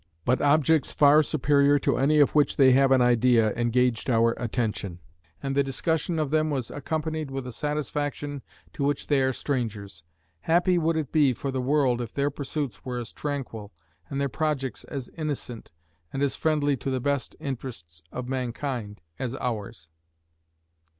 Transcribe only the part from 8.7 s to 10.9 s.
to which they are strangers. Happy